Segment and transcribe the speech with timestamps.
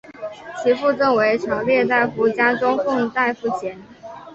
[0.63, 3.77] 其父赠为朝列大夫加中奉大夫衔。